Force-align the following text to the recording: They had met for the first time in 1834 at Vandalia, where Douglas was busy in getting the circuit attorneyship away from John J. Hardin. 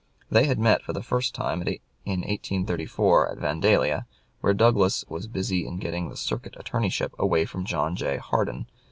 They 0.31 0.47
had 0.47 0.57
met 0.57 0.81
for 0.81 0.93
the 0.93 1.03
first 1.03 1.35
time 1.35 1.61
in 1.61 1.77
1834 2.05 3.33
at 3.33 3.37
Vandalia, 3.37 4.07
where 4.39 4.51
Douglas 4.55 5.05
was 5.07 5.27
busy 5.27 5.67
in 5.67 5.77
getting 5.77 6.09
the 6.09 6.17
circuit 6.17 6.55
attorneyship 6.57 7.13
away 7.19 7.45
from 7.45 7.65
John 7.65 7.95
J. 7.95 8.17
Hardin. 8.17 8.65